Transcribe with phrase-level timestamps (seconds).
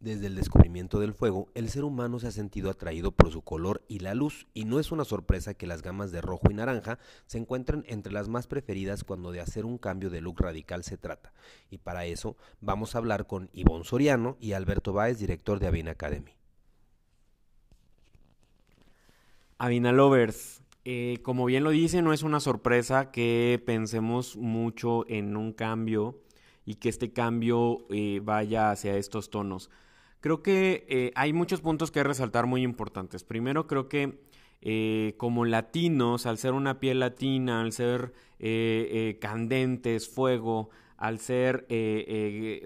[0.00, 3.84] Desde el descubrimiento del fuego, el ser humano se ha sentido atraído por su color
[3.86, 6.98] y la luz, y no es una sorpresa que las gamas de rojo y naranja
[7.26, 10.96] se encuentren entre las más preferidas cuando de hacer un cambio de look radical se
[10.96, 11.34] trata.
[11.70, 15.90] Y para eso vamos a hablar con Ivonne Soriano y Alberto Báez, director de Avina
[15.90, 16.32] Academy.
[19.58, 25.36] Avina Lovers, eh, como bien lo dice, no es una sorpresa que pensemos mucho en
[25.36, 26.22] un cambio
[26.64, 29.68] y que este cambio eh, vaya hacia estos tonos.
[30.20, 33.24] Creo que eh, hay muchos puntos que resaltar muy importantes.
[33.24, 34.20] Primero, creo que
[34.60, 41.66] eh, como latinos, al ser una piel latina, al ser eh, candentes, fuego, al ser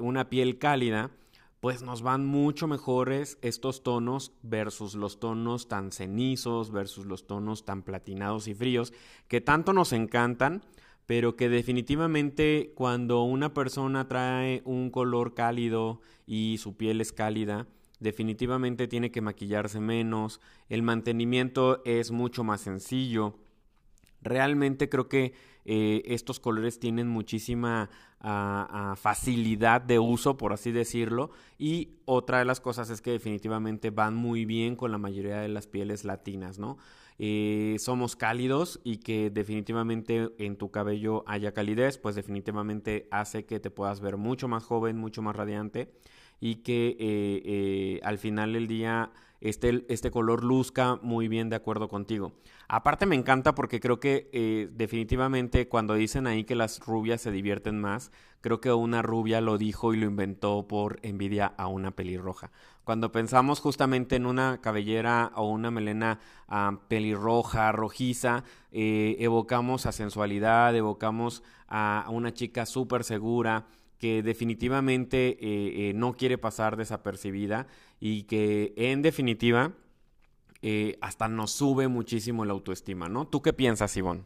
[0.01, 1.13] una piel cálida,
[1.61, 7.65] pues nos van mucho mejores estos tonos versus los tonos tan cenizos, versus los tonos
[7.65, 8.93] tan platinados y fríos,
[9.29, 10.63] que tanto nos encantan,
[11.07, 17.67] pero que definitivamente cuando una persona trae un color cálido y su piel es cálida,
[18.01, 23.39] definitivamente tiene que maquillarse menos, el mantenimiento es mucho más sencillo.
[24.25, 25.35] Realmente creo que
[25.67, 31.31] eh, estos colores tienen muchísima ah, ah, facilidad de uso, por así decirlo.
[31.59, 35.49] Y otra de las cosas es que definitivamente van muy bien con la mayoría de
[35.49, 36.79] las pieles latinas, ¿no?
[37.19, 43.61] Eh, somos cálidos y que definitivamente en tu cabello haya calidez, pues definitivamente hace que
[43.61, 45.93] te puedas ver mucho más joven, mucho más radiante
[46.41, 49.13] y que eh, al final del día
[49.45, 52.33] este, este color luzca muy bien de acuerdo contigo.
[52.67, 57.31] Aparte me encanta porque creo que eh, definitivamente cuando dicen ahí que las rubias se
[57.31, 61.91] divierten más, creo que una rubia lo dijo y lo inventó por envidia a una
[61.91, 62.51] pelirroja.
[62.85, 69.93] Cuando pensamos justamente en una cabellera o una melena ah, pelirroja, rojiza, eh, evocamos a
[69.93, 73.67] sensualidad, evocamos a una chica súper segura,
[73.99, 77.67] que definitivamente eh, no quiere pasar desapercibida
[78.01, 79.73] y que en definitiva
[80.67, 83.27] eh, hasta nos sube muchísimo la autoestima, ¿no?
[83.27, 84.23] ¿Tú qué piensas, Ivonne?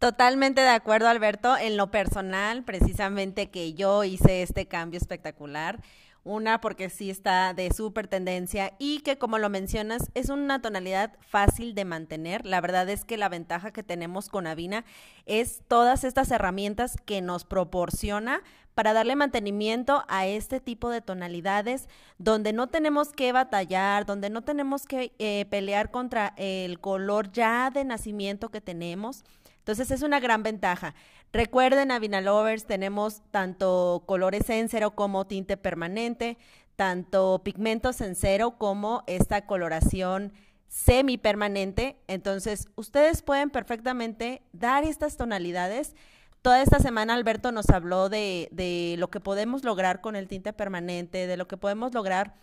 [0.00, 1.56] Totalmente de acuerdo, Alberto.
[1.56, 5.80] En lo personal, precisamente que yo hice este cambio espectacular.
[6.24, 11.16] Una, porque sí está de súper tendencia y que, como lo mencionas, es una tonalidad
[11.20, 12.44] fácil de mantener.
[12.44, 14.84] La verdad es que la ventaja que tenemos con Avina
[15.26, 18.42] es todas estas herramientas que nos proporciona
[18.78, 24.42] para darle mantenimiento a este tipo de tonalidades donde no tenemos que batallar, donde no
[24.42, 29.24] tenemos que eh, pelear contra el color ya de nacimiento que tenemos.
[29.68, 30.94] Entonces es una gran ventaja.
[31.32, 36.38] Recuerden, a Vinalovers tenemos tanto colores en cero como tinte permanente,
[36.76, 40.32] tanto pigmentos en cero como esta coloración
[40.68, 41.96] semi-permanente.
[42.06, 45.94] Entonces, ustedes pueden perfectamente dar estas tonalidades
[46.42, 50.52] Toda esta semana Alberto nos habló de, de, lo que podemos lograr con el tinte
[50.52, 52.34] permanente, de lo que podemos lograr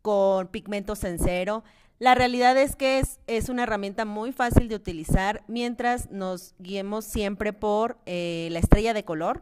[0.00, 1.62] con pigmentos en cero.
[2.02, 7.04] La realidad es que es, es una herramienta muy fácil de utilizar mientras nos guiemos
[7.04, 9.40] siempre por eh, la estrella de color.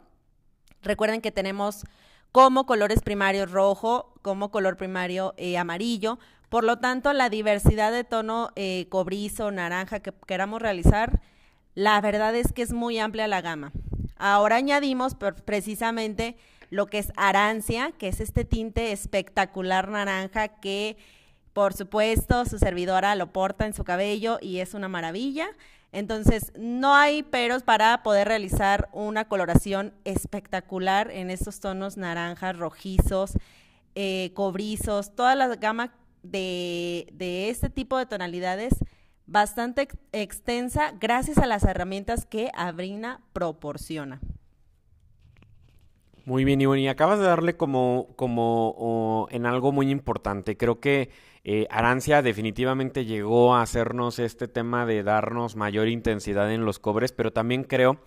[0.82, 1.86] Recuerden que tenemos
[2.32, 6.18] como colores primarios rojo, como color primario eh, amarillo.
[6.50, 11.22] Por lo tanto, la diversidad de tono eh, cobrizo, naranja que queramos realizar,
[11.74, 13.72] la verdad es que es muy amplia la gama.
[14.18, 15.16] Ahora añadimos
[15.46, 16.36] precisamente
[16.68, 20.98] lo que es arancia, que es este tinte espectacular naranja que,
[21.52, 25.48] por supuesto, su servidora lo porta en su cabello y es una maravilla.
[25.92, 33.32] Entonces, no hay peros para poder realizar una coloración espectacular en estos tonos naranjas, rojizos,
[33.96, 38.74] eh, cobrizos, toda la gama de, de este tipo de tonalidades
[39.26, 44.20] bastante extensa gracias a las herramientas que Abrina proporciona.
[46.30, 50.56] Muy bien, Ivonne, y acabas de darle como, como en algo muy importante.
[50.56, 51.10] Creo que
[51.42, 57.10] eh, Arancia definitivamente llegó a hacernos este tema de darnos mayor intensidad en los cobres,
[57.10, 57.98] pero también creo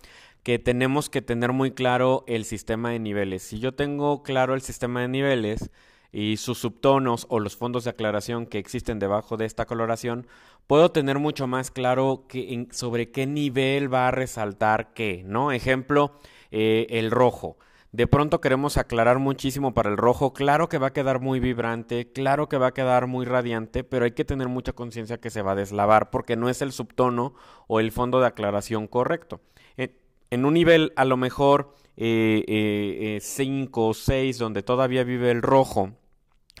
[0.42, 3.42] que tenemos que tener muy claro el sistema de niveles.
[3.42, 5.70] Si yo tengo claro el sistema de niveles,
[6.10, 10.28] y sus subtonos o los fondos de aclaración que existen debajo de esta coloración,
[10.66, 15.52] puedo tener mucho más claro que, sobre qué nivel va a resaltar qué, ¿no?
[15.52, 16.12] Ejemplo,
[16.52, 17.58] eh, el rojo.
[17.94, 20.32] De pronto queremos aclarar muchísimo para el rojo.
[20.32, 24.04] Claro que va a quedar muy vibrante, claro que va a quedar muy radiante, pero
[24.04, 27.34] hay que tener mucha conciencia que se va a deslavar porque no es el subtono
[27.68, 29.42] o el fondo de aclaración correcto.
[29.76, 35.40] En, un nivel a lo mejor 5 eh, eh, o 6 donde todavía vive el
[35.40, 35.92] rojo,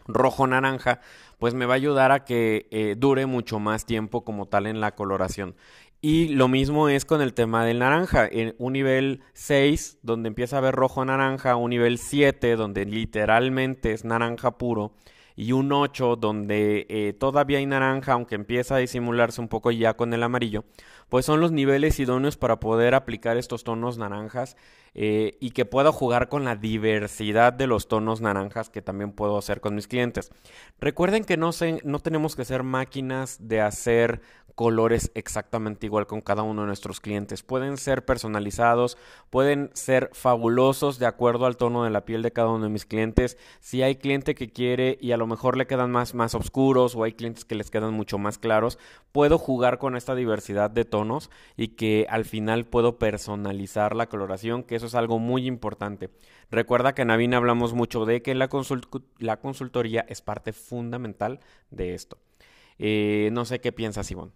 [0.06, 1.00] rojo-naranja,
[1.38, 4.80] pues me va a ayudar a que eh, dure mucho más tiempo como tal en
[4.80, 5.56] la coloración.
[6.06, 8.28] Y lo mismo es con el tema del naranja.
[8.30, 14.04] En un nivel 6, donde empieza a ver rojo-naranja, un nivel 7, donde literalmente es
[14.04, 14.92] naranja puro,
[15.34, 19.94] y un 8 donde eh, todavía hay naranja, aunque empieza a disimularse un poco ya
[19.94, 20.66] con el amarillo,
[21.14, 24.56] pues son los niveles idóneos para poder aplicar estos tonos naranjas
[24.94, 29.38] eh, y que pueda jugar con la diversidad de los tonos naranjas que también puedo
[29.38, 30.32] hacer con mis clientes.
[30.80, 31.50] Recuerden que no,
[31.84, 34.22] no tenemos que ser máquinas de hacer
[34.54, 37.42] colores exactamente igual con cada uno de nuestros clientes.
[37.42, 38.96] Pueden ser personalizados,
[39.30, 42.86] pueden ser fabulosos de acuerdo al tono de la piel de cada uno de mis
[42.86, 43.36] clientes.
[43.60, 47.02] Si hay cliente que quiere y a lo mejor le quedan más, más oscuros o
[47.02, 48.78] hay clientes que les quedan mucho más claros,
[49.12, 51.03] puedo jugar con esta diversidad de tonos
[51.56, 56.10] y que al final puedo personalizar la coloración, que eso es algo muy importante.
[56.50, 58.48] Recuerda que en Avina hablamos mucho de que la,
[59.18, 61.40] la consultoría es parte fundamental
[61.70, 62.18] de esto.
[62.78, 64.32] Eh, no sé qué piensas, Ivonne.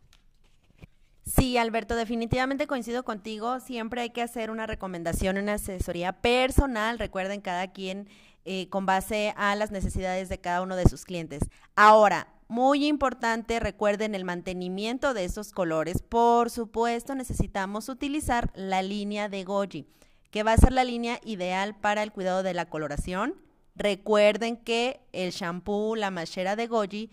[1.24, 3.60] Sí, Alberto, definitivamente coincido contigo.
[3.60, 6.98] Siempre hay que hacer una recomendación, una asesoría personal.
[6.98, 8.08] Recuerden, cada quien
[8.46, 11.42] eh, con base a las necesidades de cada uno de sus clientes.
[11.76, 16.02] Ahora, muy importante, recuerden el mantenimiento de esos colores.
[16.02, 19.86] Por supuesto, necesitamos utilizar la línea de Goji,
[20.30, 23.34] que va a ser la línea ideal para el cuidado de la coloración.
[23.76, 27.10] Recuerden que el shampoo, la machera de Goji,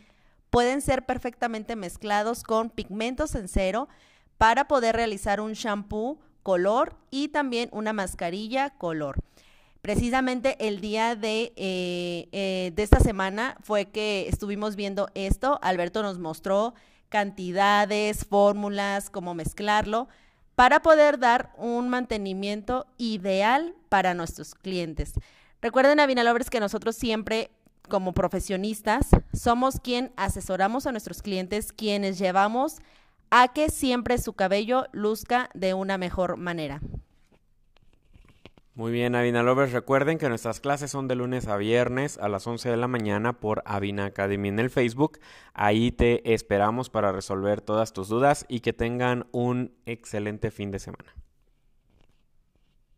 [0.50, 3.90] pueden ser perfectamente mezclados con pigmentos en cero
[4.38, 9.18] para poder realizar un shampoo color y también una mascarilla color.
[9.86, 15.60] Precisamente el día de, eh, eh, de esta semana fue que estuvimos viendo esto.
[15.62, 16.74] Alberto nos mostró
[17.10, 20.08] cantidades, fórmulas, cómo mezclarlo
[20.56, 25.14] para poder dar un mantenimiento ideal para nuestros clientes.
[25.62, 27.52] Recuerden, Avinalobres, que nosotros siempre
[27.88, 32.78] como profesionistas, somos quien asesoramos a nuestros clientes, quienes llevamos
[33.30, 36.82] a que siempre su cabello luzca de una mejor manera.
[38.76, 39.72] Muy bien, Avina Lovers.
[39.72, 43.40] Recuerden que nuestras clases son de lunes a viernes a las 11 de la mañana
[43.40, 45.20] por Avina Academy en el Facebook.
[45.54, 50.80] Ahí te esperamos para resolver todas tus dudas y que tengan un excelente fin de
[50.80, 51.25] semana.